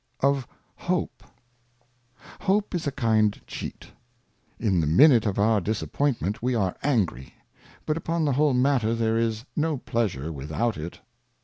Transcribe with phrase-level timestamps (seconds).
[0.21, 0.47] Of
[0.77, 1.21] HOPE.
[2.39, 3.85] HOPE is a kind Cheat;
[4.59, 7.35] in the Minute of our Disappoint ment we are angry,
[7.85, 11.01] but upon the whole matter there is no Pleasure vidthout it.